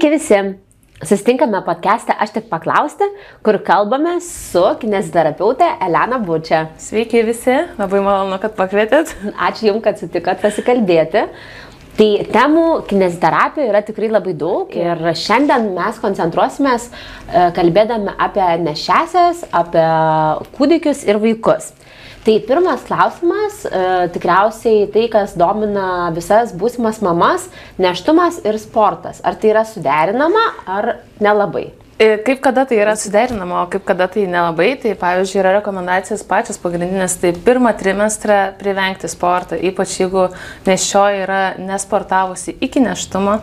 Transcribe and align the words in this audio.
Sveiki 0.00 0.16
visi! 0.16 0.36
Susitinkame 1.04 1.58
podcast'e 1.60 2.14
Aš 2.24 2.30
tik 2.32 2.46
paklausti, 2.48 3.04
kur 3.44 3.58
kalbame 3.60 4.14
su 4.24 4.62
kineziterapeutė 4.80 5.66
Elena 5.84 6.16
Bučia. 6.24 6.62
Sveiki 6.80 7.20
visi, 7.26 7.52
labai 7.76 8.00
malonu, 8.00 8.38
kad 8.40 8.54
pakvietėt. 8.56 9.12
Ačiū 9.36 9.66
Jums, 9.68 9.82
kad 9.84 10.00
sutikot 10.00 10.40
pasikalbėti. 10.40 11.26
Tai 11.98 12.08
temų 12.32 12.64
kineziterapijoje 12.88 13.68
yra 13.74 13.84
tikrai 13.84 14.08
labai 14.14 14.32
daug 14.40 14.72
ir 14.72 15.04
šiandien 15.20 15.68
mes 15.76 16.00
koncentruosimės 16.00 16.88
e, 16.88 17.50
kalbėdami 17.60 18.16
apie 18.16 18.48
nešesias, 18.64 19.44
apie 19.52 19.84
kūdikius 20.56 21.04
ir 21.12 21.20
vaikus. 21.20 21.74
Tai 22.20 22.34
pirmas 22.44 22.82
klausimas, 22.84 23.62
e, 23.64 24.08
tikriausiai 24.12 24.84
tai, 24.92 25.06
kas 25.08 25.32
domina 25.40 26.10
visas 26.12 26.52
būsimas 26.52 27.00
mamas- 27.00 27.48
neštumas 27.80 28.42
ir 28.44 28.58
sportas. 28.60 29.22
Ar 29.24 29.34
tai 29.40 29.54
yra 29.54 29.64
suderinama, 29.64 30.44
ar 30.66 30.98
nelabai? 31.18 31.79
E, 32.00 32.16
kaip 32.24 32.38
kada 32.40 32.62
tai 32.64 32.78
yra 32.80 32.94
suderinama, 32.96 33.58
o 33.60 33.66
kaip 33.68 33.82
kada 33.84 34.06
tai 34.08 34.22
nelabai, 34.24 34.70
tai 34.80 34.94
pavyzdžiui 34.96 35.40
yra 35.42 35.50
rekomendacijos 35.58 36.22
pačios 36.24 36.56
pagrindinės, 36.56 37.18
tai 37.20 37.34
pirmą 37.36 37.74
trimestrą 37.76 38.38
privengti 38.56 39.10
sportą, 39.12 39.58
ypač 39.68 39.98
jeigu 39.98 40.22
nešioji 40.64 41.20
yra 41.26 41.40
nesportavusi 41.60 42.54
iki 42.64 42.80
neštumo, 42.80 43.34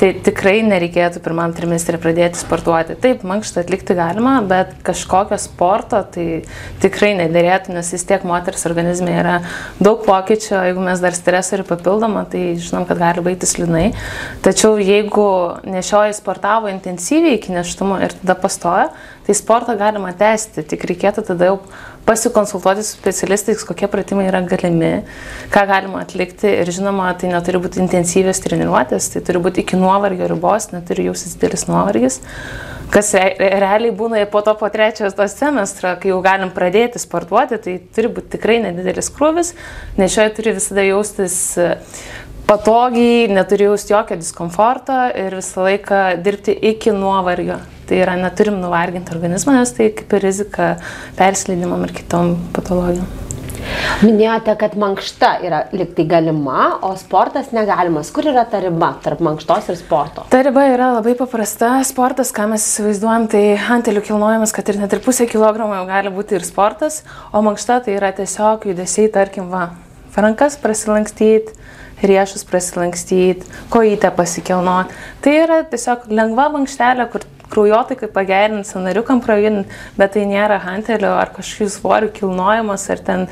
tai 0.00 0.08
tikrai 0.26 0.56
nereikėtų 0.66 1.22
pirmam 1.22 1.54
trimestrė 1.54 2.00
pradėti 2.02 2.40
sportuoti. 2.40 2.96
Taip, 2.98 3.22
mankštą 3.30 3.62
atlikti 3.62 3.94
galima, 3.94 4.40
bet 4.42 4.74
kažkokio 4.82 5.38
sporto 5.38 6.02
tai 6.02 6.26
tikrai 6.82 7.12
nedėrėtų, 7.20 7.76
nes 7.78 7.92
vis 7.94 8.06
tiek 8.10 8.26
moters 8.26 8.66
organizme 8.66 9.14
yra 9.20 9.36
daug 9.78 10.02
pokyčių, 10.08 10.56
jeigu 10.72 10.82
mes 10.88 11.04
dar 11.06 11.14
stresorių 11.14 11.68
papildomą, 11.70 12.26
tai 12.34 12.42
žinom, 12.58 12.90
kad 12.90 12.98
gali 13.06 13.22
baigtis 13.30 13.54
liūdnai. 13.60 13.86
Tačiau 14.42 14.74
jeigu 14.82 15.30
nešioji 15.78 16.18
sportavo 16.18 16.74
intensyviai 16.74 17.38
iki 17.38 17.54
neštumo, 17.54 17.99
ir 18.06 18.14
tada 18.22 18.36
pastoja, 18.38 18.88
tai 19.26 19.36
sportą 19.36 19.76
galima 19.78 20.12
tęsti, 20.16 20.64
tik 20.70 20.84
reikėtų 20.90 21.24
tada 21.30 21.50
jau 21.52 21.56
pasikonsultuoti 22.08 22.82
su 22.82 22.96
specialistais, 22.96 23.62
kokie 23.66 23.88
pratimai 23.90 24.26
yra 24.30 24.40
galimi, 24.46 24.92
ką 25.52 25.66
galima 25.68 26.02
atlikti. 26.04 26.48
Ir 26.62 26.72
žinoma, 26.72 27.12
tai 27.18 27.30
neturi 27.32 27.60
būti 27.62 27.82
intensyvios 27.84 28.42
treniruotės, 28.44 29.12
tai 29.14 29.22
turi 29.26 29.42
būti 29.42 29.64
iki 29.64 29.78
nuovargio 29.80 30.30
ribos, 30.30 30.70
neturi 30.74 31.06
jausis 31.10 31.36
didelis 31.36 31.66
nuovargis, 31.70 32.20
kas 32.90 33.12
re 33.14 33.50
realiai 33.62 33.94
būna 33.96 34.24
po 34.32 34.42
to 34.46 34.56
po 34.58 34.70
trečios 34.72 35.14
to 35.14 35.26
semestro, 35.30 35.94
kai 36.00 36.10
jau 36.10 36.18
galim 36.24 36.50
pradėti 36.54 37.02
sportuoti, 37.02 37.60
tai 37.62 37.76
turi 37.94 38.10
būti 38.16 38.34
tikrai 38.36 38.58
nedidelis 38.64 39.12
krūvis, 39.14 39.54
nes 40.00 40.16
šioje 40.16 40.34
turi 40.40 40.56
visada 40.58 40.86
jaustis 40.88 41.38
patogiai, 42.50 43.28
neturi 43.30 43.68
jausti 43.68 43.94
jokio 43.94 44.18
diskomforto 44.18 44.96
ir 45.14 45.38
visą 45.38 45.68
laiką 45.68 46.00
dirbti 46.24 46.56
iki 46.72 46.90
nuovargio. 46.96 47.60
Tai 47.90 47.98
yra, 47.98 48.12
neturim 48.14 48.60
nuvarginti 48.62 49.10
organizmą, 49.10 49.56
nes 49.58 49.72
tai 49.74 49.88
kaip 49.98 50.12
ir 50.14 50.22
rizika 50.22 50.66
perslydimam 51.18 51.82
ir 51.82 51.90
kitom 51.96 52.36
patologijom. 52.54 53.08
Minėjote, 54.04 54.52
kad 54.60 54.76
mankšta 54.78 55.30
yra 55.42 55.64
liktai 55.74 56.04
galima, 56.08 56.68
o 56.86 56.92
sportas 57.00 57.50
negalimas. 57.50 58.12
Kur 58.14 58.28
yra 58.30 58.44
ta 58.46 58.60
riba 58.62 58.92
tarp 59.02 59.24
mankštos 59.26 59.72
ir 59.72 59.78
sporto? 59.80 60.22
Ta 60.30 60.44
riba 60.46 60.68
yra 60.70 60.92
labai 60.94 61.16
paprasta. 61.18 61.72
Sportas, 61.88 62.30
ką 62.36 62.46
mes 62.52 62.68
įsivaizduojam, 62.68 63.26
tai 63.32 63.42
antelių 63.58 64.04
kilnojimas, 64.06 64.54
kad 64.54 64.70
ir 64.70 64.78
net 64.78 64.94
ir 64.94 65.02
pusę 65.02 65.26
kilogramo 65.30 65.80
jau 65.80 65.88
gali 65.90 66.14
būti 66.14 66.38
ir 66.38 66.46
sportas, 66.46 67.02
o 67.34 67.42
mankšta 67.42 67.80
tai 67.88 67.98
yra 67.98 68.12
tiesiog 68.14 68.70
judesiai, 68.70 69.10
tarkim, 69.18 69.50
va, 69.50 69.72
rankas 70.14 70.54
prasilankstyti, 70.62 71.58
riešus 72.06 72.46
prasilankstyti, 72.48 73.50
kojytę 73.74 74.14
pasikelnoti. 74.14 74.96
Tai 75.26 75.36
yra 75.42 75.60
tiesiog 75.74 76.06
lengva 76.14 76.48
mankštelė, 76.54 77.10
kur 77.10 77.26
kraujotaikai 77.50 78.10
pagerint, 78.14 78.68
sanariukam 78.68 79.22
prajunt, 79.24 79.68
bet 79.98 80.14
tai 80.16 80.24
nėra 80.30 80.60
hantelio 80.64 81.12
ar 81.18 81.32
kažkokių 81.34 81.70
svorių 81.76 82.10
kilnojimas 82.16 82.86
ar 82.94 83.04
ten 83.06 83.28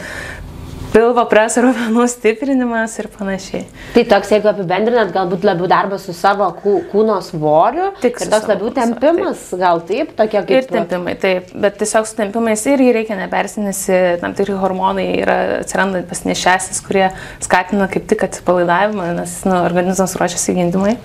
pilvo 0.99 1.23
preso 1.31 1.63
raumenų 1.63 2.05
stiprinimas 2.11 2.97
ir 2.99 3.09
panašiai. 3.13 3.63
Tai 3.95 4.03
toks, 4.11 4.33
jeigu 4.35 4.51
apibendrinat, 4.51 5.13
galbūt 5.15 5.47
labiau 5.47 5.69
darbas 5.71 6.07
su 6.09 6.15
savo 6.17 6.49
kūno 6.59 7.21
svoriu. 7.25 7.93
Tik 8.03 8.19
ir 8.25 8.33
toks 8.33 8.49
labiau 8.51 8.73
tempimas, 8.75 9.45
taip. 9.51 9.61
gal 9.63 9.83
taip, 9.87 10.13
tokie 10.19 10.41
kaip. 10.41 10.55
Ir 10.57 10.69
tempimai, 10.73 11.15
taip, 11.21 11.53
bet 11.55 11.79
tiesiog 11.79 12.09
su 12.09 12.19
tempimais 12.19 12.65
irgi 12.73 12.91
reikia 12.97 13.19
nepersinėsi, 13.21 14.01
tam 14.23 14.35
tikri 14.39 14.59
hormonai 14.59 15.07
yra 15.21 15.39
atsiranda 15.61 16.03
pasinešęsis, 16.09 16.83
kurie 16.87 17.07
skatina 17.45 17.87
kaip 17.93 18.09
tik 18.11 18.27
atsipalaidavimą, 18.27 19.13
nes 19.21 19.39
nu, 19.47 19.55
organizmas 19.63 20.17
ruošiasi 20.19 20.57
gindimai. 20.59 20.97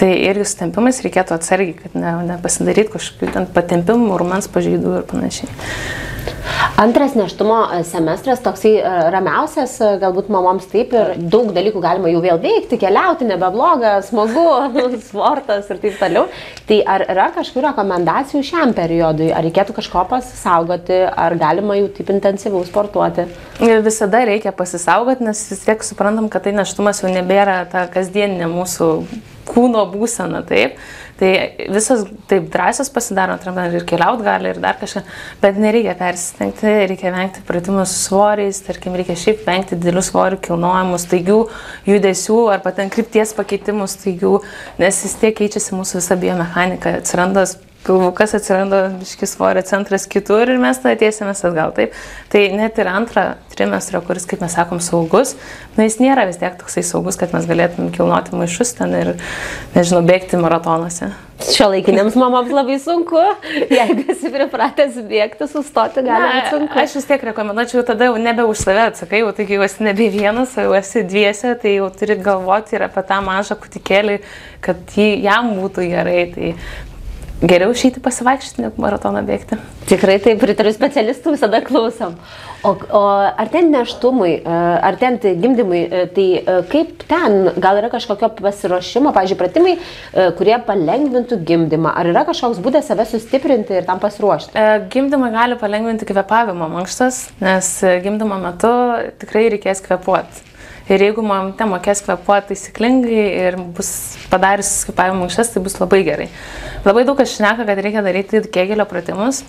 Tai 0.00 0.10
irgi 0.16 0.48
su 0.48 0.60
tempimais 0.62 1.02
reikėtų 1.04 1.36
atsargiai, 1.36 1.76
kad 1.82 1.98
ne, 1.98 2.16
nepasidaryti 2.32 2.96
kažkokių 2.96 3.46
patempimų, 3.56 4.16
rumens 4.22 4.48
pažeidų 4.52 5.00
ir 5.02 5.08
panašiai. 5.12 5.52
Antras 6.76 7.14
neštumo 7.14 7.56
e, 7.72 7.84
semestras 7.84 8.40
toksai 8.44 8.72
e, 8.78 8.90
ramiausias, 9.12 9.78
e, 9.80 9.90
galbūt 10.02 10.28
mamoms 10.32 10.66
taip 10.70 10.92
ir 10.94 11.14
daug 11.32 11.48
dalykų 11.56 11.80
galima 11.82 12.10
jau 12.12 12.20
vėl 12.24 12.40
veikti, 12.42 12.78
keliauti, 12.80 13.26
nebebloga, 13.28 13.96
smagu, 14.06 14.44
sportas 15.08 15.70
ir 15.72 15.80
taip 15.82 15.96
toliau. 16.00 16.26
Tai 16.68 16.80
ar 16.96 17.06
yra 17.08 17.30
kažkokių 17.36 17.64
rekomendacijų 17.68 18.42
šiam 18.46 18.74
periodui, 18.76 19.30
ar 19.32 19.46
reikėtų 19.46 19.76
kažko 19.78 20.04
pasisaugoti, 20.10 21.00
ar 21.08 21.38
galima 21.40 21.78
jau 21.80 21.88
taip 21.96 22.12
intensyviau 22.14 22.64
sportuoti? 22.68 23.24
Visada 23.86 24.20
reikia 24.28 24.52
pasisaugoti, 24.56 25.24
nes 25.26 25.40
vis 25.52 25.64
tiek 25.64 25.86
suprantam, 25.86 26.28
kad 26.32 26.44
tai 26.44 26.52
neštumas 26.56 27.00
jau 27.02 27.12
nebėra 27.12 27.62
ta 27.72 27.86
kasdieninė 27.92 28.50
mūsų 28.52 28.90
kūno 29.46 29.86
būsena, 29.92 30.42
taip. 30.46 30.76
Tai 31.16 31.30
visas 31.72 32.02
taip 32.28 32.50
drąsios 32.52 32.90
pasidaro, 32.92 33.38
ir 33.72 33.84
keliaut 33.88 34.20
gali, 34.20 34.50
ir 34.52 34.58
dar 34.60 34.76
kažką, 34.76 35.00
bet 35.40 35.56
nereikia 35.56 35.94
persistengti, 35.96 36.68
reikia 36.90 37.12
vengti 37.14 37.44
pratimų 37.48 37.86
su 37.88 37.96
svoriais, 38.02 38.60
tarkim, 38.66 38.98
reikia 39.00 39.16
šiaip 39.16 39.46
vengti 39.48 39.78
didelių 39.80 40.02
svorių 40.04 40.40
kilnojimų, 40.44 40.98
staigių 41.00 41.38
judesių 41.88 42.40
ar 42.52 42.60
paten 42.66 42.92
krypties 42.92 43.32
pakeitimų 43.38 43.88
staigių, 43.88 44.34
nes 44.82 45.00
vis 45.06 45.16
tiek 45.22 45.32
keičiasi 45.40 45.72
mūsų 45.78 46.02
visa 46.02 46.20
biomechanika, 46.20 46.98
atsiranda 47.00 47.46
pilvukas 47.86 48.34
atsiranda 48.36 48.82
biškis 48.98 49.36
svorio 49.36 49.62
centras 49.66 50.06
kitur 50.10 50.50
ir 50.50 50.58
mes 50.62 50.80
tada 50.82 50.98
tiesimės 51.00 51.44
atgal. 51.46 51.74
Taip. 51.76 51.94
Tai 52.32 52.42
net 52.58 52.80
ir 52.82 52.90
antrą 52.90 53.26
trimestrą, 53.56 54.02
kuris, 54.06 54.26
kaip 54.28 54.42
mes 54.44 54.56
sakom, 54.58 54.82
saugus, 54.84 55.36
na 55.78 55.86
jis 55.86 56.00
nėra 56.02 56.26
vis 56.28 56.40
tiek 56.40 56.58
toksai 56.58 56.84
saugus, 56.86 57.18
kad 57.20 57.32
mes 57.36 57.46
galėtume 57.48 57.92
kilnoti 57.94 58.36
maišus 58.36 58.74
ten 58.80 58.92
ir, 58.98 59.14
nežinau, 59.76 60.02
bėgti 60.06 60.40
maratonuose. 60.40 61.14
Šio 61.36 61.66
laikinėms 61.68 62.14
mamams 62.16 62.48
labai 62.52 62.78
sunku, 62.80 63.20
jeigu 63.68 64.06
esi 64.12 64.30
pripratęs 64.32 64.96
bėgti, 65.04 65.48
sustoti 65.52 66.04
gali 66.06 66.30
būti 66.32 66.52
sunku. 66.54 66.80
Aš 66.80 66.96
vis 66.96 67.08
tiek 67.10 67.26
rekomenduočiau 67.28 67.84
tada 67.86 68.08
jau 68.08 68.16
nebe 68.20 68.46
už 68.48 68.62
save 68.62 68.86
atsakai, 68.88 69.20
jau 69.20 69.34
taigi 69.36 69.58
jau 69.58 69.66
esi 69.66 69.84
nebe 69.84 70.08
vienas, 70.12 70.56
jau 70.56 70.72
esi 70.78 71.04
dviese, 71.04 71.52
tai 71.60 71.76
jau 71.76 71.90
turi 71.92 72.16
galvoti 72.24 72.78
ir 72.78 72.86
apie 72.88 73.04
tą 73.08 73.20
mažą 73.24 73.58
kutikėlį, 73.60 74.18
kad 74.64 74.96
jį, 74.96 75.10
jam 75.28 75.52
būtų 75.60 75.88
gerai. 75.92 76.22
Tai 76.32 76.54
geriau 77.44 77.72
išeiti 77.74 78.00
pasivaikščioti, 78.04 78.62
negu 78.64 78.80
maratoną 78.80 79.20
bėgti. 79.26 79.58
Tikrai 79.90 80.16
taip, 80.22 80.40
pritariu 80.40 80.72
specialistų, 80.74 81.34
visada 81.36 81.60
klausom. 81.64 82.16
O, 82.66 82.72
o 82.96 83.02
ar 83.12 83.50
ten 83.52 83.68
neštumui, 83.70 84.32
e, 84.40 84.54
ar 84.88 84.96
ten 84.98 85.18
tai 85.22 85.34
gimdymui, 85.38 85.82
e, 85.84 86.06
tai 86.16 86.24
e, 86.40 86.56
kaip 86.72 87.04
ten, 87.06 87.52
gal 87.62 87.78
yra 87.82 87.90
kažkokio 87.92 88.32
pasiruošimo, 88.40 89.12
pavyzdžiui, 89.14 89.38
pratimai, 89.38 89.76
kurie 90.38 90.56
palengvintų 90.66 91.38
gimdymą, 91.46 91.92
ar 92.00 92.10
yra 92.10 92.24
kažkoks 92.26 92.62
būdas 92.64 92.88
save 92.90 93.06
sustiprinti 93.10 93.76
ir 93.76 93.86
tam 93.86 94.00
pasiruošti? 94.02 94.66
Gimdymą 94.92 95.30
gali 95.36 95.60
palengvinti 95.60 96.08
kvepavimo 96.08 96.70
mankštas, 96.72 97.26
nes 97.44 97.72
gimdymo 98.02 98.40
metu 98.42 98.72
tikrai 99.20 99.46
reikės 99.54 99.84
kvepuoti. 99.84 100.55
Ir 100.86 101.02
jeigu 101.02 101.22
mamte 101.26 101.66
mokės 101.66 101.98
kvepuoti 102.06 102.52
taisyklingai 102.52 103.22
ir 103.48 103.56
bus 103.74 103.88
padarius 104.30 104.84
kvepavimo 104.86 105.24
mankštas, 105.24 105.50
tai 105.50 105.62
bus 105.64 105.74
labai 105.80 106.04
gerai. 106.06 106.28
Labai 106.86 107.02
daug 107.08 107.18
kas 107.18 107.32
šneka, 107.34 107.64
kad 107.66 107.80
reikia 107.82 108.04
daryti 108.06 108.42
kėgelio 108.54 108.86
pratimus. 108.86 109.40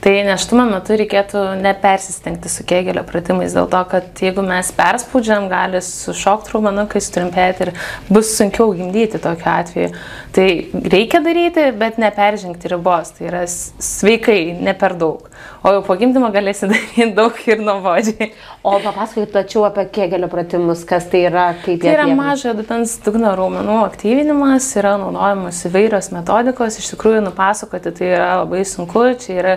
Tai 0.00 0.14
neštumo 0.24 0.64
metu 0.70 0.96
reikėtų 0.96 1.42
nepersistengti 1.60 2.48
su 2.48 2.64
kėgelio 2.68 3.04
pratimais, 3.04 3.52
dėl 3.52 3.68
to, 3.72 3.82
kad 3.90 4.24
jeigu 4.24 4.44
mes 4.46 4.72
perspaudžiam, 4.78 5.50
gali 5.52 5.82
sušokti 5.84 6.54
raumenukais, 6.54 7.10
trumpėti 7.12 7.66
ir 7.66 7.74
bus 8.08 8.32
sunkiau 8.38 8.72
gimdyti 8.78 9.20
tokiu 9.20 9.52
atveju. 9.52 9.92
Tai 10.32 10.48
reikia 10.96 11.20
daryti, 11.24 11.68
bet 11.76 12.00
neperžengti 12.00 12.72
ribos. 12.72 13.12
Tai 13.18 13.28
yra 13.28 13.44
sveikai, 13.44 14.40
ne 14.64 14.72
per 14.80 14.96
daug. 14.96 15.28
O 15.66 15.72
jau 15.74 15.80
po 15.82 15.96
gimdymo 15.98 16.28
galėsi 16.30 16.68
daryti 16.70 17.08
daug 17.16 17.38
ir 17.50 17.62
nuobodžiai. 17.66 18.28
O 18.62 18.76
papasakokit 18.84 19.32
plačiau 19.34 19.64
apie 19.66 19.86
kėgelio 19.96 20.28
pratimus, 20.30 20.84
kas 20.86 21.08
tai 21.10 21.24
yra, 21.26 21.48
kaip 21.64 21.80
jie. 21.80 21.88
Tai 21.88 21.94
yra 21.96 22.06
mažo 22.14 22.52
dubens 22.54 22.92
dugno 23.02 23.32
raumenų 23.38 23.80
aktyvinimas, 23.88 24.68
yra 24.78 24.94
naudojamos 25.02 25.64
įvairios 25.66 26.12
metodikos 26.14 26.78
iš 26.78 26.92
tikrųjų 26.92 27.24
nupasakoti 27.26 27.94
tai 27.98 28.12
yra 28.12 28.30
labai 28.44 28.62
sunku, 28.68 29.08
čia 29.24 29.40
yra 29.40 29.56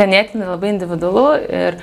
ganėtinai 0.00 0.48
labai 0.48 0.72
individualu 0.72 1.26
ir 1.44 1.76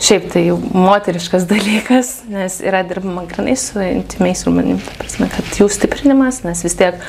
šiaip 0.00 0.28
tai 0.34 0.44
jau 0.50 0.60
moteriškas 0.60 1.48
dalykas, 1.54 2.14
nes 2.28 2.60
yra 2.60 2.84
dirbama 2.84 3.24
grinai 3.32 3.56
su 3.56 3.80
intimiais 3.80 4.44
raumenim, 4.44 4.80
ta 4.84 5.00
prasme, 5.00 5.32
kad 5.32 5.56
jų 5.56 5.72
stiprinimas, 5.72 6.44
nes 6.44 6.64
vis 6.68 6.76
tiek 6.76 7.00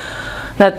na, 0.58 0.70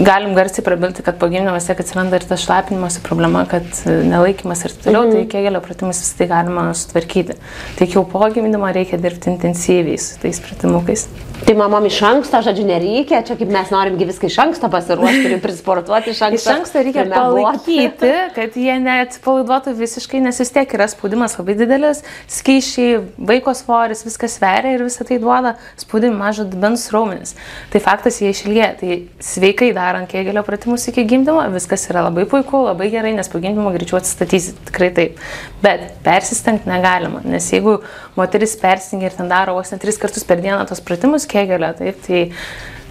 galim 0.00 0.34
garsiai 0.34 0.64
prabilti, 0.66 1.04
kad 1.06 1.18
po 1.20 1.28
gimdymo 1.30 1.54
vis 1.56 1.68
tiek 1.68 1.80
atsiranda 1.82 2.18
ir 2.20 2.26
ta 2.28 2.38
šlapinimosi 2.40 3.02
problema, 3.06 3.44
kad 3.50 3.66
nelaikymas 3.86 4.64
ir 4.66 4.76
toliau, 4.84 5.06
mhm. 5.06 5.16
tai 5.16 5.26
kėgelio 5.34 5.62
pratimus 5.64 6.02
vis 6.04 6.12
tai 6.18 6.30
galima 6.30 6.70
sutvarkyti. 6.76 7.38
Tik 7.80 7.98
jau 7.98 8.04
po 8.08 8.22
gimdymo 8.34 8.70
reikia 8.74 9.00
dirbti 9.00 9.32
intensyviai 9.34 9.98
su 10.00 10.20
tais 10.22 10.40
pratimukais. 10.44 11.08
Tai 11.40 11.54
mamom 11.56 11.86
iš 11.88 11.98
anksto, 12.04 12.42
žodžiu, 12.44 12.66
nereikia, 12.68 13.22
čia 13.24 13.34
kaip 13.38 13.48
mes 13.52 13.70
norimgi 13.72 14.04
viską 14.10 14.28
iš 14.28 14.36
anksto 14.42 14.68
pasiruošti 14.72 15.30
ir 15.30 15.38
prisportuoti 15.40 16.12
iš 16.12 16.20
anksto. 16.26 16.50
Iš 16.50 16.56
anksto 16.58 16.82
reikia 16.84 17.06
palaikyti, 17.08 18.10
kad 18.36 18.58
jie 18.60 18.76
neatsipalaiduotų 18.84 19.72
visiškai, 19.78 20.20
nes 20.26 20.40
vis 20.42 20.52
tiek 20.52 20.74
yra 20.76 20.88
spaudimas 20.92 21.38
labai 21.38 21.56
didelis, 21.56 22.02
skaičiai, 22.28 23.00
vaiko 23.30 23.54
svoris, 23.56 24.04
viskas 24.04 24.36
sveria 24.36 24.74
ir 24.76 24.84
visą 24.84 25.06
tai 25.08 25.16
duoda 25.22 25.54
spaudimą 25.80 26.20
mažo 26.20 26.44
dubens 26.44 26.84
raumenis. 26.92 27.32
Tai 27.72 27.80
faktas 27.88 28.20
jie 28.20 28.34
išilgė, 28.34 28.68
tai 28.82 29.00
sveikai 29.24 29.70
darant 29.76 30.08
kėgelio 30.10 30.42
pratimus 30.46 30.86
iki 30.90 31.04
gimdymo, 31.08 31.42
viskas 31.52 31.84
yra 31.90 32.06
labai 32.06 32.24
puiku, 32.28 32.62
labai 32.66 32.88
gerai, 32.92 33.12
nes 33.16 33.28
po 33.28 33.40
gimdymo 33.42 33.72
greičiau 33.74 33.98
atsistatysi, 34.00 34.54
tikrai 34.70 34.90
taip. 34.96 35.20
Bet 35.64 35.86
persistengti 36.06 36.70
negalima, 36.70 37.22
nes 37.28 37.50
jeigu 37.52 37.78
moteris 38.16 38.56
persingia 38.60 39.10
ir 39.10 39.18
ten 39.18 39.28
daro 39.30 39.58
vos 39.58 39.72
net 39.72 39.82
tris 39.84 40.00
kartus 40.00 40.24
per 40.28 40.40
dieną 40.40 40.64
tos 40.70 40.80
pratimus, 40.84 41.28
kegelio, 41.30 41.72
taip, 41.78 42.00
tai 42.06 42.24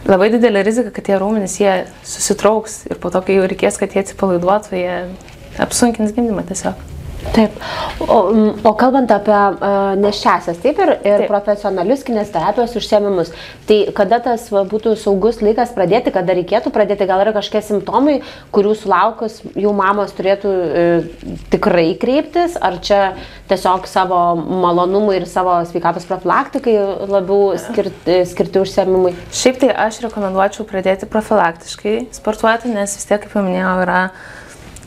labai 0.09 0.29
didelė 0.35 0.63
rizika, 0.67 0.93
kad 0.95 1.09
tie 1.09 1.17
raumenys 1.19 1.57
jie 1.61 1.73
susitrauks 2.07 2.83
ir 2.91 3.01
po 3.01 3.11
to, 3.13 3.23
kai 3.25 3.39
jau 3.39 3.49
reikės, 3.49 3.81
kad 3.81 3.95
jie 3.95 4.05
atsipalaiduotų, 4.05 4.77
jie 4.77 4.95
apsunkins 5.65 6.13
gimdymą 6.15 6.45
tiesiog. 6.49 6.98
Taip. 7.33 7.55
O, 7.99 8.17
o 8.63 8.71
kalbant 8.79 9.11
apie 9.13 9.35
uh, 9.35 9.91
neščiasias, 9.99 10.57
taip 10.63 10.79
ir, 10.81 10.91
ir 11.03 11.23
taip. 11.23 11.27
profesionalius 11.29 12.01
kinesterapijos 12.07 12.73
užsiemimus, 12.79 13.31
tai 13.69 13.79
kada 13.95 14.21
tas 14.23 14.47
va, 14.53 14.63
būtų 14.69 14.95
saugus 14.99 15.41
laikas 15.43 15.73
pradėti, 15.75 16.13
kada 16.15 16.33
reikėtų 16.37 16.71
pradėti, 16.73 17.07
gal 17.09 17.21
yra 17.25 17.33
kažkokie 17.35 17.61
simptomai, 17.67 18.15
kurių 18.55 18.73
sulaukus 18.79 19.39
jų 19.53 19.73
mamos 19.77 20.15
turėtų 20.17 20.55
uh, 20.55 21.29
tikrai 21.53 21.91
kreiptis, 22.01 22.57
ar 22.57 22.79
čia 22.81 23.01
tiesiog 23.51 23.85
savo 23.89 24.23
malonumui 24.39 25.19
ir 25.19 25.27
savo 25.29 25.59
sveikatos 25.69 26.07
profilaktikai 26.09 26.75
labiau 27.09 27.53
skirti, 27.61 28.23
skirti 28.31 28.63
užsiemimui? 28.63 29.13
Šiaip 29.35 29.61
tai 29.61 29.71
aš 29.87 30.01
rekomenduočiau 30.07 30.65
pradėti 30.69 31.09
profilaktiškai 31.09 31.97
sportuoti, 32.15 32.73
nes 32.73 32.97
vis 32.97 33.09
tiek, 33.09 33.21
kaip 33.21 33.37
jau 33.37 33.45
minėjau, 33.45 33.77
yra 33.85 34.03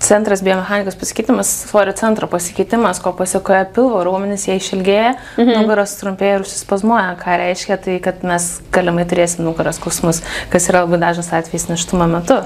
centras 0.02 0.43
biomechanikos 0.43 0.96
pasikeitimas, 0.99 1.49
svorio 1.69 1.93
centro 1.93 2.26
pasikeitimas, 2.26 3.00
ko 3.02 3.12
pasiekoja 3.16 3.64
pilvo 3.75 4.02
raumenis, 4.04 4.46
jie 4.49 4.56
išilgėja, 4.58 5.14
mhm. 5.38 5.62
nugaros 5.62 5.94
trumpėja 6.00 6.38
ir 6.38 6.46
užsispazmuoja, 6.46 7.14
ką 7.20 7.38
reiškia 7.40 7.78
tai, 7.84 7.96
kad 8.04 8.25
mes 8.26 8.49
galimai 8.75 9.06
turėsim 9.08 9.44
nugaros 9.46 9.78
skausmus, 9.81 10.22
kas 10.52 10.69
yra 10.72 10.84
labai 10.84 11.00
dažnas 11.02 11.32
atvejis 11.38 11.69
neštumo 11.70 12.08
metu. 12.10 12.40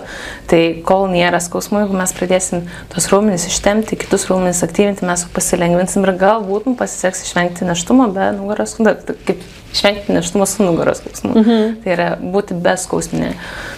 Tai 0.50 0.62
kol 0.86 1.06
nėra 1.12 1.40
skausmų, 1.42 1.84
jeigu 1.84 2.00
mes 2.00 2.16
pradėsim 2.16 2.66
tos 2.92 3.10
raumenis 3.12 3.48
ištemti, 3.50 3.98
kitus 4.04 4.28
raumenis 4.30 4.64
aktyvinti, 4.66 5.06
mes 5.08 5.24
pasilengvinsim 5.36 6.06
ir 6.06 6.16
galbūt 6.20 6.68
mums 6.68 6.80
pasiseks 6.80 7.24
išvengti 7.28 7.68
neštumo 7.68 8.10
be 8.14 8.32
nugaros, 8.36 8.76
kaip 8.76 9.40
išvengti 9.72 10.12
neštumo 10.12 10.46
su 10.46 10.64
nugaros 10.64 11.00
skausmu. 11.02 11.32
Mhm. 11.40 11.72
Tai 11.84 11.96
yra 11.96 12.10
būti 12.20 12.56
beskausminė 12.62 13.32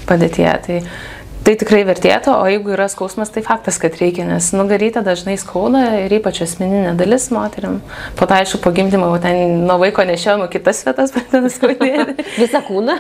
padėtyje. 0.09 0.57
Tai, 0.67 0.83
Tai 1.47 1.55
tikrai 1.57 1.81
vertėtų, 1.89 2.33
o 2.35 2.49
jeigu 2.51 2.75
yra 2.75 2.89
skausmas, 2.93 3.31
tai 3.33 3.43
faktas, 3.47 3.79
kad 3.81 3.95
reikia, 4.01 4.27
nes 4.29 4.51
nugarytę 4.53 5.01
dažnai 5.07 5.37
skauda 5.41 5.85
ir 6.03 6.13
ypač 6.19 6.43
asmeninė 6.45 6.93
dalis 6.99 7.29
moteriam. 7.33 7.79
Po 8.19 8.29
to, 8.29 8.37
aišku, 8.37 8.61
po 8.65 8.73
gimdymo, 8.77 9.09
ten 9.23 9.63
nuo 9.69 9.79
vaiko 9.81 10.05
nešiojama 10.09 10.51
kitas 10.53 10.83
vietas, 10.87 11.15
pradeda 11.15 11.53
skaudėti. 11.53 12.27
Visą 12.43 12.61
kūną? 12.67 12.99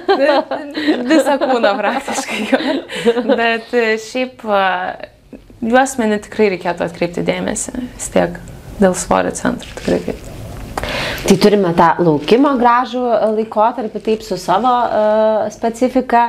Visą 1.12 1.37
kūną 1.43 1.75
praktiškai. 1.82 2.40
Bet 3.35 3.76
e, 3.76 3.85
šiaip 4.06 4.46
juosmenį 5.69 6.23
tikrai 6.29 6.52
reikėtų 6.55 6.88
atkreipti 6.88 7.26
dėmesį, 7.26 7.76
vis 7.99 8.11
tiek 8.14 8.41
dėl 8.79 8.96
svorio 8.96 9.34
centro 9.37 9.76
tikrai 9.76 10.02
kaip. 10.08 10.27
Tai 11.19 11.35
turime 11.43 11.73
tą 11.75 11.87
laukimo 12.06 12.53
gražų 12.61 13.00
laikotarpį, 13.35 14.00
taip 14.05 14.20
su 14.23 14.37
savo 14.38 14.70
uh, 14.70 15.49
specifika. 15.50 16.20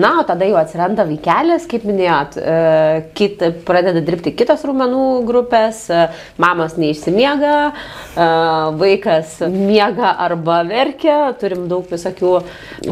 Na, 0.00 0.14
o 0.22 0.24
tada 0.26 0.46
jau 0.48 0.56
atsiranda 0.56 1.04
vaikelis, 1.06 1.66
kaip 1.68 1.84
minėjot, 1.86 2.38
uh, 2.40 3.10
kit, 3.18 3.44
pradeda 3.68 4.00
dirbti 4.06 4.32
kitos 4.38 4.64
rūmenų 4.66 5.02
grupės, 5.28 5.82
uh, 5.92 6.16
mamos 6.40 6.78
neišsimiega, 6.80 7.52
uh, 7.68 8.70
vaikas 8.80 9.36
miega 9.52 10.14
arba 10.24 10.62
verkia, 10.70 11.18
turim 11.38 11.68
daug 11.68 11.84
visokių 11.92 12.32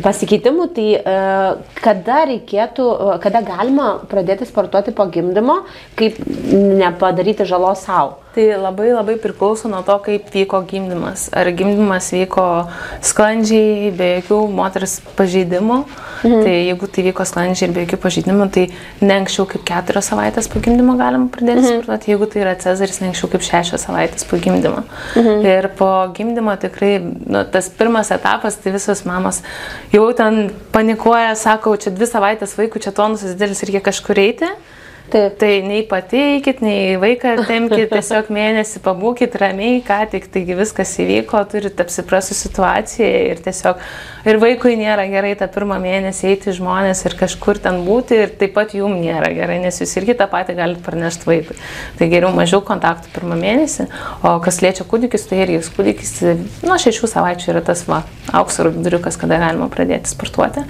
pasikeitimų. 0.05 0.69
Tai 0.77 0.87
uh, 1.01 1.73
kada 1.81 2.21
reikėtų, 2.35 2.91
uh, 2.93 3.17
kada 3.25 3.41
galima 3.49 3.95
pradėti 4.13 4.45
sportuoti 4.47 4.93
po 4.93 5.09
gimdymo, 5.09 5.63
kaip 5.97 6.21
nepadaryti 6.53 7.49
žalos 7.49 7.89
savo? 7.89 8.26
Tai 8.37 8.45
labai 8.61 8.91
labai 8.93 9.15
priklauso 9.17 9.65
nuo 9.65 9.79
to, 9.81 9.95
kaip 10.05 10.27
vyko 10.29 10.59
gimdymas. 10.69 11.31
Ar 11.33 11.49
gimdymas 11.57 12.11
vyko 12.13 12.43
sklandžiai, 13.01 13.89
be 13.97 14.09
jokių 14.19 14.41
moters 14.53 14.99
pažeidimų. 15.17 15.79
Mhm. 16.21 16.43
Tai 16.45 16.53
jeigu 16.53 16.89
tai 16.93 17.05
vyko 17.07 17.25
sklandžiai 17.31 17.71
ir 17.71 17.73
be 17.73 17.87
jokių 17.87 18.01
pažeidimų, 18.03 18.51
tai 18.53 18.67
ne 19.01 19.17
anksčiau 19.23 19.49
kaip 19.49 19.65
keturios 19.65 20.13
savaitės 20.13 20.51
po 20.53 20.61
gimdymo 20.61 20.99
galima 21.01 21.33
pradėti 21.33 21.63
mhm. 21.63 21.71
sportuoti. 21.71 22.13
Jeigu 22.13 22.29
tai 22.35 22.45
yra 22.45 22.55
cezaris, 22.61 23.01
ne 23.01 23.09
anksčiau 23.15 23.33
kaip 23.33 23.49
šešios 23.49 23.89
savaitės 23.89 24.29
po 24.29 24.37
gimdymo. 24.45 24.85
Mhm. 25.17 25.49
Ir 25.49 25.73
po 25.81 25.91
gimdymo 26.21 26.61
tikrai 26.61 26.95
nu, 27.01 27.41
tas 27.49 27.73
pirmas 27.73 28.13
etapas, 28.13 28.61
tai 28.61 28.77
visos 28.77 29.07
mamos 29.09 29.41
jau 29.97 30.11
ten 30.13 30.51
panikuoja, 30.77 31.33
sako, 31.41 31.79
čia 31.81 31.97
dvi 31.97 32.13
savaitės 32.13 32.53
vaikų, 32.61 32.85
čia 32.85 32.93
tonusas 33.01 33.33
didelis, 33.33 33.65
reikia 33.65 33.87
kažkur 33.89 34.27
eiti. 34.29 34.53
Taip. 35.11 35.37
Tai 35.39 35.53
nei 35.63 35.85
pati 35.87 36.19
eikit, 36.19 36.61
nei 36.65 36.97
vaiką 36.99 37.37
temkit, 37.47 37.91
tiesiog 37.95 38.31
mėnesį 38.35 38.83
pabūkit 38.83 39.37
ramiai, 39.39 39.79
ką 39.87 40.01
tik, 40.11 40.27
taigi 40.35 40.57
viskas 40.59 40.97
įvyko, 41.03 41.43
turite 41.53 41.85
apsiprasų 41.85 42.35
situaciją 42.35 43.11
ir 43.31 43.43
tiesiog 43.45 43.83
ir 44.27 44.41
vaikui 44.43 44.75
nėra 44.81 45.05
gerai 45.11 45.37
tą 45.39 45.47
pirmą 45.53 45.79
mėnesį 45.83 46.31
eiti 46.33 46.55
žmonės 46.57 47.05
ir 47.07 47.15
kažkur 47.21 47.61
ten 47.63 47.85
būti 47.87 48.19
ir 48.25 48.35
taip 48.41 48.57
pat 48.57 48.75
jum 48.75 48.97
nėra 48.99 49.31
gerai, 49.37 49.61
nes 49.63 49.79
jūs 49.83 49.95
irgi 50.01 50.17
tą 50.19 50.27
patį 50.33 50.59
galite 50.59 50.83
parnešti 50.87 51.31
vaikui. 51.31 51.59
Tai 52.01 52.11
geriau 52.11 52.33
mažiau 52.35 52.65
kontaktų 52.67 53.15
pirmą 53.15 53.39
mėnesį, 53.39 53.87
o 54.27 54.37
kas 54.43 54.59
liečia 54.65 54.89
kūdikis, 54.91 55.29
tai 55.31 55.45
irgi 55.45 55.63
kūdikis 55.77 56.13
nuo 56.67 56.81
šešių 56.83 57.13
savaičių 57.15 57.55
yra 57.55 57.63
tas 57.71 57.87
va, 57.87 58.03
aukso 58.35 58.67
viduriukas, 58.73 59.21
kada 59.21 59.39
galima 59.45 59.71
pradėti 59.71 60.11
sportuoti. 60.11 60.67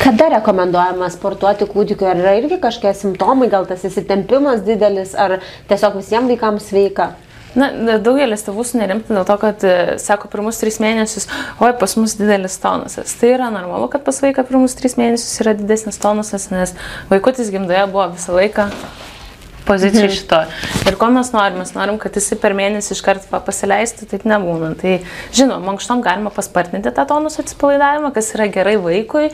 Kada 0.00 0.30
rekomenduojama 0.32 1.10
sportuoti 1.12 1.66
kūdikiu? 1.68 2.06
Ar 2.08 2.20
yra 2.22 2.36
irgi 2.38 2.56
kažkokie 2.62 2.94
simptomai, 2.96 3.50
gal 3.52 3.66
tas 3.68 3.82
įsitempimas 3.84 4.62
didelis, 4.64 5.12
ar 5.12 5.40
tiesiog 5.68 5.98
visiems 6.00 6.32
vaikams 6.32 6.70
sveika? 6.70 7.10
Na, 7.58 7.66
daugelis 7.98 8.44
tėvų 8.46 8.62
sunerimti 8.64 9.10
dėl 9.10 9.26
to, 9.26 9.36
kad, 9.42 9.64
e, 9.66 9.96
sako, 10.00 10.30
pirmus 10.30 10.60
tris 10.62 10.78
mėnesius, 10.80 11.26
oi, 11.58 11.72
pas 11.76 11.96
mus 11.98 12.14
didelis 12.16 12.56
tonusas. 12.62 13.12
Tai 13.18 13.32
yra 13.34 13.48
normalu, 13.50 13.88
kad 13.90 14.04
pas 14.06 14.20
vaiką 14.22 14.44
pirmus 14.46 14.76
tris 14.78 14.94
mėnesius 14.96 15.42
yra 15.42 15.56
didesnis 15.58 15.98
tonusas, 16.00 16.46
nes 16.54 16.76
vaikutis 17.10 17.50
gimdoje 17.50 17.82
buvo 17.90 18.06
visą 18.14 18.38
laiką 18.38 18.68
pozicijai 19.66 20.06
mhm. 20.06 20.14
šito. 20.14 20.38
Ir 20.88 20.98
ko 21.00 21.10
mes 21.12 21.32
norim? 21.34 21.58
Mes 21.60 21.74
norim, 21.74 21.98
kad 22.00 22.14
jisai 22.16 22.38
per 22.40 22.54
mėnesį 22.58 22.94
iš 22.94 23.02
karto 23.04 23.42
pasileistų, 23.46 24.08
taip 24.14 24.24
nebūna. 24.30 24.72
Tai 24.78 25.00
žinoma, 25.34 25.72
mankštom 25.72 26.06
galima 26.06 26.30
paspartinti 26.34 26.94
tą 26.94 27.04
tonus 27.10 27.42
atsipalaidavimą, 27.42 28.14
kas 28.14 28.30
yra 28.38 28.46
gerai 28.54 28.78
vaikui 28.80 29.32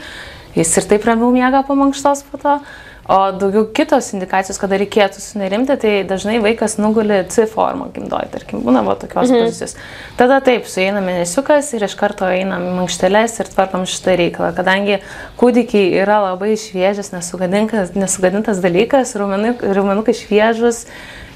jis 0.57 0.77
ir 0.81 0.91
taip 0.91 1.07
ramiau 1.09 1.31
miega 1.35 1.63
po 1.67 1.77
mankštos 1.79 2.27
po 2.31 2.41
to. 2.43 2.59
O 3.07 3.17
daugiau 3.31 3.69
kitos 3.71 4.09
indikacijos, 4.17 4.57
kada 4.59 4.81
reikėtų 4.81 5.21
sunerimti, 5.23 5.77
tai 5.79 5.91
dažnai 6.11 6.41
vaikas 6.43 6.75
nuguli 6.83 7.21
C 7.31 7.45
formą 7.47 7.87
gimdoj, 7.95 8.25
tarkim, 8.33 8.65
būna 8.67 8.83
va 8.83 8.97
tokios 8.99 9.31
mhm. 9.31 9.45
pozicijos. 9.45 9.77
Tada 10.19 10.41
taip, 10.43 10.67
sueina 10.67 10.99
mėnesiukas 11.05 11.69
ir 11.79 11.87
iš 11.87 11.95
karto 12.01 12.27
einam 12.27 12.67
į 12.67 12.73
mankšteles 12.81 13.39
ir 13.39 13.53
tvarkom 13.53 13.87
šitą 13.87 14.17
reikalą. 14.19 14.51
Kadangi 14.57 14.99
kūdikiai 15.39 15.93
yra 16.03 16.19
labai 16.25 16.57
šviežias, 16.59 17.13
nesugadintas, 17.15 17.95
nesugadintas 17.95 18.59
dalykas, 18.65 19.15
raumenukai 19.15 20.17
šviežus, 20.25 20.89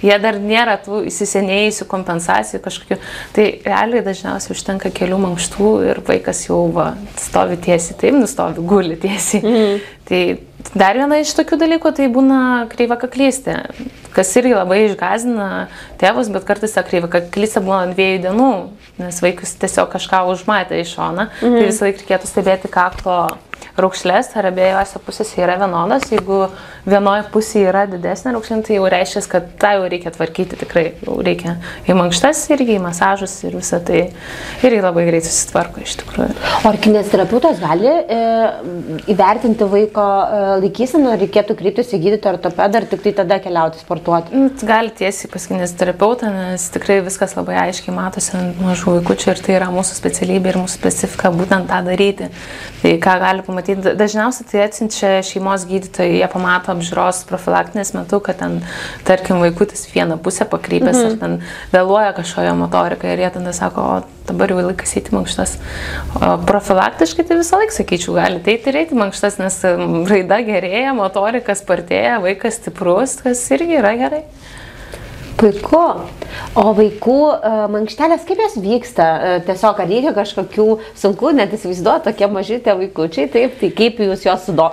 jie 0.05 0.17
dar 0.23 0.39
nėra 0.41 0.77
tų 0.83 1.05
įsisenėjusių 1.11 1.87
kompensacijų 1.91 2.61
kažkokių. 2.65 2.99
Tai 3.37 3.47
realiai 3.67 4.05
dažniausiai 4.07 4.55
užtenka 4.57 4.93
kelių 4.95 5.21
mankštų 5.27 5.73
ir 5.91 6.03
vaikas 6.07 6.45
jau 6.49 6.63
va, 6.75 6.93
stovi 7.21 7.59
tiesiai, 7.61 7.99
taip, 8.01 8.17
nustovi, 8.19 8.65
guli 8.67 8.99
tiesiai. 9.01 9.43
Mm. 9.45 9.83
Tai 10.11 10.23
dar 10.75 10.99
viena 10.99 11.21
iš 11.23 11.33
tokių 11.39 11.61
dalykų 11.61 11.93
tai 11.97 12.09
būna 12.13 12.41
kreiva 12.73 12.97
kaklystė, 13.01 13.61
kas 14.17 14.33
irgi 14.41 14.57
labai 14.57 14.83
išgazina 14.89 15.69
tėvus, 16.01 16.33
bet 16.35 16.49
kartais 16.49 16.75
ta 16.75 16.85
kreiva 16.87 17.11
kaklystė 17.13 17.63
būna 17.65 17.93
dviejų 17.93 18.25
dienų, 18.27 18.51
nes 19.01 19.21
vaikus 19.23 19.55
tiesiog 19.61 19.93
kažką 19.93 20.25
užmatė 20.33 20.83
iš 20.83 20.97
šoną. 20.97 21.31
Mm. 21.41 21.55
Tai 21.61 21.69
visą 21.69 21.87
laiką 21.87 22.05
reikėtų 22.05 22.33
stebėti 22.33 22.73
kaklo 22.73 23.21
raukšlės, 23.81 24.33
ar 24.39 24.51
abiejose 24.51 25.01
pusėse 25.05 25.41
yra 25.43 25.57
vienodas. 25.61 26.09
Jeigu 26.13 26.47
vienoje 26.89 27.27
pusėje 27.33 27.69
yra 27.71 27.87
didesnė 27.91 28.35
raukšlė, 28.35 28.61
tai 28.67 28.79
jau 28.79 28.89
reiškia, 28.93 29.23
kad 29.31 29.49
tą 29.61 29.73
jau 29.77 29.89
reikia 29.91 30.13
tvarkyti 30.15 30.59
tikrai. 30.61 30.87
Jau 31.05 31.19
reikia 31.25 31.57
į 31.89 31.97
mankštas 31.99 32.43
irgi, 32.55 32.79
į 32.79 32.85
masažus 32.85 33.37
ir 33.47 33.57
visą 33.59 33.81
tai 33.85 34.03
irgi 34.67 34.81
labai 34.85 35.07
greit 35.09 35.27
susitvarko 35.29 35.85
iš 35.85 35.97
tikrųjų. 36.03 36.37
O 36.65 36.71
ar 36.71 36.79
kinesterapeutas 36.83 37.61
gali 37.63 37.89
e, 37.91 38.21
įvertinti 39.13 39.69
vaiko 39.71 40.05
e, 40.05 40.41
laikyseną, 40.65 41.17
reikėtų 41.21 41.57
kryptis 41.59 41.95
į 41.97 42.03
gydytoją 42.05 42.37
ortopedą 42.39 42.81
ar 42.81 42.89
tik 42.91 43.05
tai 43.07 43.15
tada 43.23 43.41
keliauti 43.43 43.83
sportuoti? 43.83 44.37
Nu, 44.37 44.51
gali 44.67 44.93
tiesiai 44.97 45.31
pas 45.33 45.47
kinesterapeutą, 45.51 46.31
nes 46.35 46.67
tikrai 46.75 47.01
viskas 47.07 47.37
labai 47.39 47.59
aiškiai 47.67 47.95
matosi 47.97 48.35
ant 48.39 48.61
mažų 48.63 48.99
vaikųčių 48.99 49.33
ir 49.35 49.45
tai 49.45 49.57
yra 49.59 49.71
mūsų 49.73 49.97
specialybė 49.99 50.55
ir 50.55 50.61
mūsų 50.63 50.81
specifika 50.81 51.33
būtent 51.35 51.71
tą 51.71 51.81
daryti. 51.87 52.31
Tai 52.81 52.95
ką 53.05 53.17
gali 53.23 53.45
pamatyti, 53.51 53.95
dažniausiai 53.99 54.47
tai 54.49 54.63
atsiunčia 54.65 55.13
šeimos 55.27 55.67
gydytojai, 55.69 56.21
jie 56.21 56.29
pamato 56.31 56.73
apžiūros 56.73 57.25
profilaktinės 57.29 57.93
metu, 57.97 58.23
kad 58.25 58.39
ten, 58.41 58.61
tarkim, 59.09 59.43
vaikutis 59.43 59.85
vieną 59.91 60.21
pusę 60.23 60.47
pakrypęs 60.49 60.97
mhm. 60.97 61.11
ar 61.11 61.19
ten 61.21 61.37
vėluoja 61.75 62.15
kažkoje 62.17 62.55
motorika 62.57 63.11
ir 63.11 63.25
jie 63.27 63.33
tada 63.35 63.55
sako, 63.57 63.87
o 63.99 64.21
dabar 64.31 64.55
jau 64.55 64.63
laikas 64.63 64.95
eiti 64.99 65.15
mankštas. 65.15 65.57
O 66.17 66.33
profilaktiškai 66.49 67.27
tai 67.27 67.41
visą 67.41 67.61
laiką 67.61 67.77
sakyčiau, 67.77 68.17
gali 68.17 68.41
eiti 68.41 68.71
ir 68.71 68.81
eiti 68.85 68.99
mankštas, 68.99 69.41
nes 69.43 69.59
raida 70.11 70.41
gerėja, 70.47 70.95
motorika 70.97 71.57
spartėja, 71.59 72.21
vaikas 72.25 72.61
stiprus, 72.61 73.19
kas 73.25 73.43
irgi 73.57 73.81
yra 73.83 73.97
gerai. 74.01 74.25
Puiku. 75.41 75.85
O 76.59 76.65
vaikų 76.77 77.17
uh, 77.31 77.63
mankštelės, 77.73 78.27
kaip 78.29 78.41
jos 78.43 78.57
vyksta? 78.61 79.07
Uh, 79.07 79.37
tiesiog, 79.47 79.81
ar 79.81 79.89
reikia 79.89 80.13
kažkokių 80.17 80.67
sunku, 80.99 81.33
net 81.37 81.55
įsivaizduoti, 81.57 82.05
tokie 82.11 82.29
maži 82.31 82.59
tie 82.65 82.75
vaikučiai, 82.77 83.31
taip, 83.33 83.57
tai 83.61 83.71
kaip 83.77 84.03
jūs 84.05 84.27
juos, 84.27 84.45
sudo, 84.47 84.69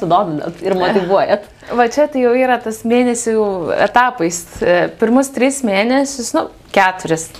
sudominat 0.00 0.60
ir 0.64 0.76
motivuojat? 0.78 1.46
Va 1.78 1.86
čia 1.92 2.08
tai 2.10 2.24
jau 2.24 2.34
yra 2.36 2.58
tas 2.60 2.82
mėnesių 2.88 3.46
etapais. 3.86 4.42
E, 4.58 4.76
pirmus 5.00 5.30
tris 5.32 5.62
mėnesius, 5.66 6.32
nu, 6.36 6.48
keturis. 6.74 7.30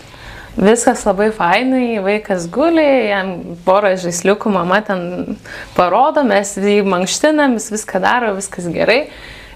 Viskas 0.53 1.03
labai 1.09 1.31
fainai, 1.33 1.97
vaikas 2.05 2.45
guli, 2.53 2.85
jam 3.09 3.35
porą 3.65 3.95
žaisliukų 4.01 4.53
mama 4.53 4.83
ten 4.85 5.39
parodo, 5.77 6.23
mes 6.29 6.55
jį 6.61 6.83
mankštinam, 6.85 7.57
jis 7.57 7.71
viską 7.73 8.03
daro, 8.05 8.35
viskas 8.37 8.69
gerai. 8.73 9.07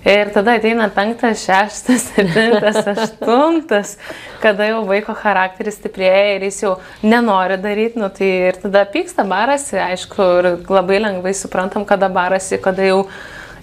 Ir 0.07 0.29
tada 0.31 0.53
ateina 0.55 0.87
penktas, 0.95 1.41
šeštas, 1.43 2.05
septintas, 2.15 2.77
aštuntas, 2.93 3.97
kada 4.39 4.69
jau 4.69 4.85
vaiko 4.87 5.17
charakteris 5.19 5.81
stiprėja 5.81 6.37
ir 6.37 6.45
jis 6.47 6.61
jau 6.63 6.75
nenori 7.03 7.57
daryti, 7.59 7.99
nu 7.99 8.07
tai 8.15 8.29
ir 8.53 8.61
tada 8.63 8.85
pyksta, 8.93 9.25
barasi, 9.27 9.81
aišku, 9.83 10.29
ir 10.39 10.49
labai 10.71 11.01
lengvai 11.03 11.35
suprantam, 11.35 11.83
kada 11.89 12.07
barasi, 12.13 12.61
kada 12.63 12.87
jau 12.87 13.01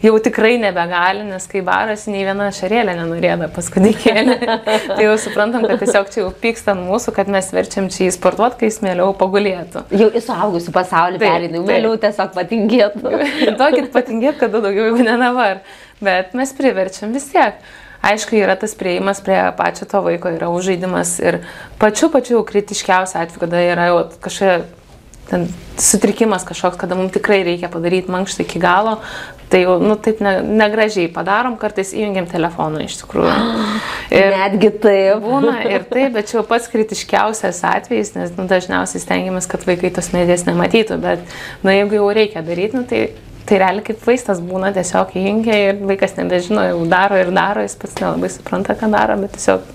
jau 0.04 0.14
tikrai 0.24 0.56
nebegali, 0.62 1.24
nes 1.28 1.48
kai 1.50 1.64
baras, 1.66 2.06
nei 2.12 2.26
viena 2.28 2.50
šarėlė 2.56 2.98
nenorėda 3.00 3.48
paskudikėlį. 3.56 4.36
tai 4.96 5.00
jau 5.06 5.16
suprantam, 5.22 5.66
kad 5.70 5.82
tiesiog 5.84 6.12
čia 6.14 6.22
jau 6.26 6.34
pyksta 6.44 6.76
mūsų, 6.80 7.16
kad 7.16 7.32
mes 7.32 7.50
verčiam 7.56 7.88
čia 7.94 8.10
į 8.10 8.18
sportuot, 8.18 8.60
kai 8.60 8.72
jis 8.72 8.82
mėliau 8.86 9.14
pagulėtų. 9.18 9.88
Jau 9.96 10.12
į 10.12 10.26
suaugusių 10.28 10.76
pasaulį 10.76 11.24
perinu, 11.24 11.64
mėliau 11.68 11.96
tiesiog 12.02 12.36
patingėtų. 12.36 13.16
Tokit 13.62 13.90
patingėt, 13.96 14.38
kada 14.44 14.62
daugiau 14.64 14.92
jau 14.92 15.02
ne 15.02 15.18
dabar 15.18 15.64
bet 16.04 16.36
mes 16.38 16.54
priverčiam 16.58 17.14
vis 17.16 17.30
tiek. 17.32 17.58
Aišku, 18.04 18.36
yra 18.36 18.58
tas 18.60 18.74
prieimas 18.76 19.22
prie 19.24 19.40
pačio 19.56 19.88
to 19.88 20.02
vaiko, 20.04 20.32
yra 20.36 20.50
užžaidimas 20.52 21.16
ir 21.24 21.40
pačiu 21.80 22.10
pačiu 22.12 22.42
kritiškiausiu 22.44 23.22
atveju, 23.22 23.44
kada 23.46 23.62
yra 23.64 23.86
jau 23.88 24.02
kažkokia 24.26 24.58
ten 25.34 25.48
sutrikimas 25.82 26.46
kažkoks, 26.46 26.78
kada 26.78 26.98
mums 26.98 27.14
tikrai 27.16 27.42
reikia 27.48 27.70
padaryti 27.74 28.14
mankštą 28.14 28.46
iki 28.46 28.62
galo, 28.62 29.00
tai 29.50 29.64
jau, 29.64 29.80
nu, 29.82 29.98
taip 30.02 30.22
ne, 30.24 30.36
negražiai 30.62 31.10
padarom, 31.14 31.58
kartais 31.62 31.94
įjungiam 31.98 32.30
telefoną 32.30 32.86
iš 32.86 33.00
tikrųjų. 33.02 33.34
Ir 34.14 34.30
Netgi 34.38 34.70
taip. 34.84 35.24
Būna 35.26 35.56
ir 35.66 35.86
taip, 35.94 36.14
bet 36.14 36.30
čia 36.30 36.40
jau 36.40 36.46
pats 36.46 36.70
kritiškiausias 36.70 37.64
atvejis, 37.66 38.14
nes 38.18 38.34
nu, 38.38 38.46
dažniausiai 38.50 39.02
stengiamės, 39.02 39.50
kad 39.50 39.66
vaikai 39.66 39.90
tos 39.96 40.12
medijas 40.14 40.46
nematytų, 40.46 41.00
bet, 41.02 41.24
na, 41.62 41.68
nu, 41.68 41.78
jeigu 41.80 41.98
jau 41.98 42.10
reikia 42.22 42.46
daryti, 42.46 42.78
nu, 42.78 42.88
tai 42.90 43.08
Tai 43.44 43.58
realiai 43.60 43.84
kaip 43.84 44.06
vaistas 44.08 44.40
būna, 44.40 44.70
tiesiog 44.72 45.18
įjungia 45.20 45.56
ir 45.60 45.82
vaikas 45.84 46.14
nebežino, 46.16 46.64
jau 46.64 46.86
daro 46.88 47.18
ir 47.20 47.32
daro, 47.36 47.66
jis 47.66 47.76
pats 47.76 47.98
nelabai 48.00 48.30
supranta, 48.32 48.76
ką 48.80 48.88
daro, 48.94 49.18
bet 49.20 49.34
tiesiog 49.36 49.66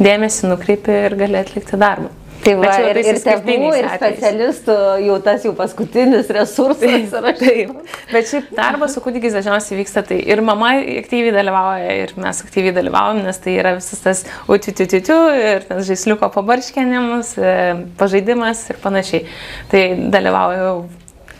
dėmesį 0.00 0.48
nukreipi 0.48 0.94
ir 1.10 1.16
gali 1.20 1.36
atlikti 1.36 1.76
darbą. 1.76 2.08
Tai 2.44 2.54
va, 2.60 2.72
ir, 2.86 2.98
ir 3.02 3.18
tėvų, 3.22 3.70
ir 3.76 3.86
specialistų 3.92 4.74
jau 5.04 5.16
tas 5.24 5.44
jau 5.46 5.52
paskutinis 5.58 6.30
resursas 6.32 7.12
yra. 7.18 7.32
Taip. 7.38 7.72
Bet 8.12 8.30
šiaip 8.30 8.52
darbas 8.56 8.94
su 8.94 9.02
kūdikiais 9.04 9.36
dažniausiai 9.36 9.80
vyksta 9.80 10.04
tai 10.06 10.20
ir 10.22 10.42
mama 10.44 10.70
aktyviai 11.00 11.34
dalyvauja, 11.34 11.96
ir 12.04 12.14
mes 12.20 12.42
aktyviai 12.44 12.74
dalyvaujam, 12.76 13.22
nes 13.26 13.42
tai 13.42 13.56
yra 13.58 13.74
visas 13.78 14.04
tas 14.04 14.24
utitititiu 14.50 15.18
ir 15.34 15.66
tas 15.68 15.82
žaisliuko 15.88 16.30
pabarškinimas, 16.34 17.34
e, 17.38 17.56
pažaidimas 18.00 18.64
ir 18.72 18.80
panašiai. 18.84 19.24
Tai 19.72 19.82
dalyvauju 20.14 20.76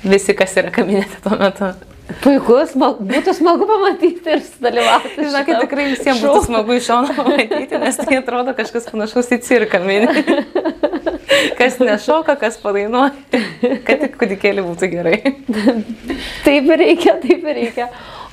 visi, 0.08 0.34
kas 0.38 0.58
yra 0.60 0.74
kabinete 0.74 1.22
tuo 1.24 1.38
metu. 1.38 1.72
Puikus, 2.22 2.70
smag, 2.72 3.02
būtų 3.04 3.34
smagu 3.36 3.66
pamatyti 3.68 4.32
ir 4.32 4.40
sudalyvauti. 4.40 5.10
Žinokit, 5.18 5.58
tikrai 5.66 5.90
visiems 5.90 6.22
būtų 6.24 6.46
smagu 6.46 6.78
iš 6.78 6.86
šono 6.88 7.16
pamatyti, 7.18 7.80
nes 7.82 8.00
tai 8.00 8.16
atrodo 8.22 8.54
kažkas 8.56 8.88
panašaus 8.88 9.28
į 9.36 9.42
cirką. 9.44 9.82
Kas 11.58 11.78
nešoka, 11.82 12.36
kas 12.40 12.58
padainuoja, 12.62 13.12
kad 13.86 14.04
tik 14.04 14.16
kudikėlį 14.20 14.64
būtų 14.66 14.90
gerai. 14.92 15.18
Taip 16.46 16.70
ir 16.74 16.82
reikia, 16.82 17.18
taip 17.22 17.44
ir 17.44 17.60
reikia. 17.62 17.88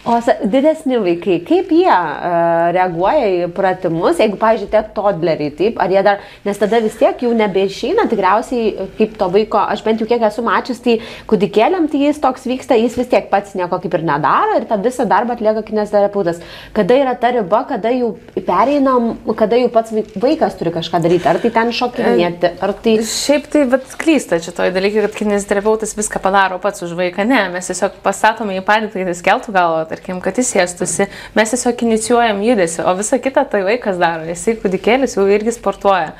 O 0.05 0.19
didesni 0.21 0.99
vaikai, 1.01 1.39
kaip 1.41 1.71
jie 1.73 1.89
uh, 1.89 2.67
reaguoja 2.75 3.25
į 3.25 3.47
pratimus, 3.57 4.19
jeigu, 4.21 4.37
pavyzdžiui, 4.37 4.67
tie 4.69 4.81
todleriai, 4.93 5.53
taip, 5.57 5.79
ar 5.81 5.89
jie 5.89 6.03
dar, 6.05 6.19
nes 6.45 6.59
tada 6.61 6.77
vis 6.83 6.93
tiek 6.99 7.23
jau 7.25 7.31
nebeišeina, 7.33 8.05
tikriausiai 8.11 8.85
kaip 8.99 9.15
to 9.17 9.29
vaiko, 9.33 9.57
aš 9.73 9.81
bent 9.81 10.03
jau 10.03 10.05
kiek 10.11 10.21
esu 10.27 10.43
mačius, 10.45 10.81
tai 10.85 10.99
kudikėliam 11.25 11.87
tai 11.89 12.03
jis 12.03 12.21
toks 12.21 12.45
vyksta, 12.45 12.77
jis 12.77 12.99
vis 12.99 13.09
tiek 13.09 13.31
pats 13.31 13.55
nieko 13.57 13.79
kaip 13.81 13.97
ir 13.97 14.03
nedaro 14.05 14.59
ir 14.59 14.67
tą 14.69 14.77
visą 14.83 15.07
darbą 15.09 15.33
atlieka 15.39 15.65
kinesterapeutas. 15.65 16.43
Kada 16.77 16.99
yra 17.01 17.17
ta 17.17 17.33
riba, 17.33 17.63
kada 17.73 17.89
jau 17.95 18.11
pereinam, 18.37 19.15
kada 19.41 19.57
jau 19.57 19.73
pats 19.73 19.89
vaikas 20.21 20.59
turi 20.61 20.75
kažką 20.77 21.01
daryti, 21.01 21.29
ar 21.33 21.41
tai 21.41 21.53
ten 21.57 21.73
šokinėti, 21.73 22.53
ar 22.61 22.75
tai... 22.85 22.95
Šiaip 23.09 23.49
tai, 23.49 23.65
bet 23.73 23.97
klysta 23.97 24.37
šitoj 24.37 24.69
dalykai, 24.77 25.07
kad 25.07 25.17
kinesterapeutas 25.23 25.97
viską 25.97 26.21
padaro 26.21 26.61
pats 26.61 26.85
už 26.85 26.93
vaiką, 27.01 27.25
ne, 27.25 27.41
mes 27.57 27.73
tiesiog 27.73 27.97
pasatome 28.05 28.61
į 28.61 28.65
padėtį, 28.69 29.01
kad 29.01 29.13
jis 29.15 29.25
keltų 29.25 29.57
galvą 29.57 29.94
tarkim, 29.95 30.21
kad 30.23 30.37
jis 30.39 30.53
sėstusi, 30.55 31.09
mes 31.35 31.53
tiesiog 31.55 31.85
inicijuojam 31.87 32.41
judesi, 32.45 32.81
o 32.85 32.95
visa 32.99 33.19
kita 33.23 33.45
tai 33.49 33.63
vaikas 33.67 33.99
daro, 34.01 34.27
jisai 34.29 34.57
kūdikėlis 34.61 35.17
jau 35.17 35.25
irgi 35.31 35.55
sportuoja. 35.55 36.13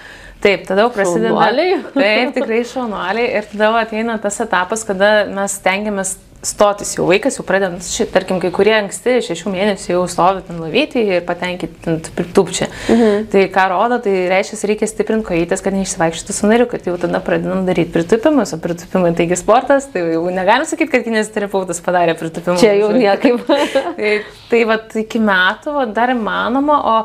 Taip, 0.44 0.66
tada 0.68 0.84
jau 0.86 0.92
prasideda. 0.94 1.32
Šaunuoliai. 1.32 1.78
Taip, 1.96 2.34
tikrai 2.36 2.60
šaunuoliai. 2.70 3.30
Ir 3.40 3.48
tada 3.50 3.72
ateina 3.80 4.18
tas 4.22 4.38
etapas, 4.44 4.84
kada 4.86 5.12
mes 5.32 5.56
stengiamės 5.62 6.16
stotis 6.46 6.94
jau 6.98 7.08
vaikas, 7.10 7.40
jau 7.40 7.46
pradedant, 7.48 7.84
ši, 7.84 8.08
tarkim, 8.14 8.40
kai 8.44 8.52
kurie 8.56 8.76
anksti, 8.78 9.18
šešių 9.26 9.54
mėnesių 9.54 9.92
jau 9.96 10.04
stovi 10.12 10.46
ten 10.48 10.62
lavyti 10.62 11.04
ir 11.04 11.26
patenkinti 11.28 11.98
tupčia. 12.36 12.70
Mhm. 12.92 13.28
Tai 13.34 13.46
ką 13.56 13.66
rodo, 13.74 14.00
tai 14.06 14.16
reiškia, 14.32 14.62
reikia 14.72 14.90
stiprinti 14.92 15.28
kojytės, 15.32 15.66
kad 15.66 15.76
neišsivaikščiotų 15.78 16.38
sunariu, 16.38 16.70
kad 16.72 16.88
jau 16.88 16.96
tada 17.02 17.22
pradedam 17.26 17.66
daryti 17.68 17.94
pritupimus, 17.96 18.54
o 18.56 18.62
pritupimai 18.62 19.16
taigi 19.18 19.40
sportas, 19.42 19.90
tai 19.92 20.06
jau 20.14 20.24
negalim 20.34 20.70
sakyti, 20.70 20.94
kad 20.94 21.06
kinesioterapeutas 21.08 21.82
padarė 21.86 22.18
pritupimus. 22.20 22.64
Čia 22.64 22.78
jau 22.80 22.94
niekaip. 22.96 23.46
tai 24.00 24.16
tai 24.50 24.64
va, 24.70 24.80
iki 25.02 25.22
metų 25.22 25.74
va, 25.76 25.86
dar 25.92 26.14
įmanoma, 26.14 26.78
o 26.86 26.98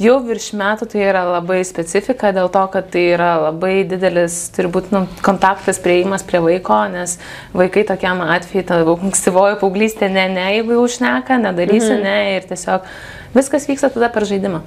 Jau 0.00 0.14
virš 0.24 0.46
metų 0.56 0.86
tai 0.88 1.02
yra 1.10 1.26
labai 1.28 1.58
specifika 1.68 2.30
dėl 2.32 2.48
to, 2.52 2.62
kad 2.72 2.86
tai 2.92 3.02
yra 3.12 3.34
labai 3.42 3.82
didelis, 3.84 4.46
turi 4.54 4.70
būti 4.72 4.94
nu, 4.96 5.02
kontaktas, 5.20 5.76
prieimas 5.84 6.24
prie 6.24 6.40
vaiko, 6.40 6.78
nes 6.88 7.18
vaikai 7.52 7.84
tokiam 7.88 8.22
atveju, 8.24 8.64
ta 8.70 8.80
ankstyvoji 8.80 9.58
paauglystė, 9.60 10.08
ne, 10.08 10.24
ne, 10.32 10.46
jeigu 10.56 10.78
jau 10.78 10.86
užneka, 10.88 11.36
nedarysiu, 11.44 11.98
mhm. 11.98 12.06
ne, 12.06 12.38
ir 12.38 12.48
tiesiog 12.48 12.88
viskas 13.36 13.68
vyksta 13.68 13.92
tada 13.92 14.08
per 14.14 14.24
žaidimą. 14.30 14.62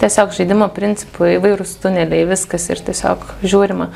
Tiesiog 0.00 0.32
žaidimo 0.36 0.68
principų, 0.74 1.34
įvairūs 1.38 1.76
tuneliai, 1.82 2.24
viskas 2.30 2.68
ir 2.72 2.80
tiesiog 2.86 3.24
žiūrima. 3.44 3.90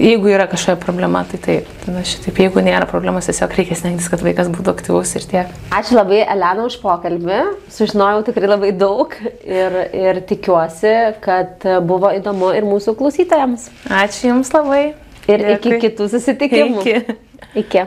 Jeigu 0.00 0.30
yra 0.32 0.46
kažkokia 0.48 0.80
problema, 0.80 1.20
tai 1.28 1.40
taip. 1.44 1.68
Tada 1.82 2.00
šitaip, 2.08 2.38
jeigu 2.40 2.62
nėra 2.64 2.86
problemos, 2.88 3.26
tiesiog 3.28 3.52
reikia 3.58 3.76
stengtis, 3.76 4.08
kad 4.08 4.22
vaikas 4.24 4.48
būtų 4.52 4.72
aktyvus 4.72 5.12
ir 5.18 5.26
tiek. 5.28 5.52
Ačiū 5.76 5.98
labai, 5.98 6.22
Elena, 6.24 6.64
už 6.64 6.78
pokalbį. 6.80 7.40
Sužinojau 7.74 8.24
tikrai 8.30 8.48
labai 8.48 8.72
daug 8.72 9.12
ir, 9.20 9.76
ir 9.92 10.22
tikiuosi, 10.30 10.94
kad 11.24 11.68
buvo 11.84 12.14
įdomu 12.16 12.54
ir 12.56 12.68
mūsų 12.68 12.96
klausytojams. 12.96 13.68
Ačiū 14.00 14.30
Jums 14.32 14.54
labai. 14.56 14.82
Ir 15.28 15.44
Dėkui. 15.44 15.76
iki 15.76 15.82
kitų 15.84 16.08
susitikimų. 16.14 16.80
Iki. 16.80 17.18
iki. 17.66 17.84